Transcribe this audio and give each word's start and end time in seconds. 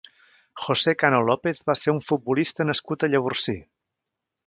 José 0.61 0.93
Cano 1.03 1.19
López 1.27 1.63
va 1.69 1.77
ser 1.83 1.95
un 1.99 2.01
futbolista 2.09 2.69
nascut 2.71 3.07
a 3.09 3.15
Llavorsí. 3.15 3.61